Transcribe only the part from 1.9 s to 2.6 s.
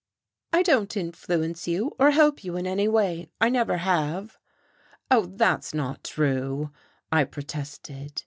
or help you